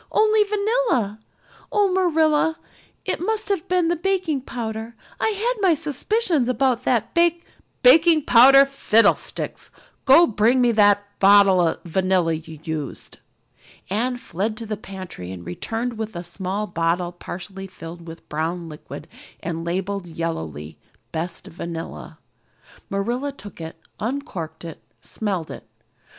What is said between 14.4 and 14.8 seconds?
to the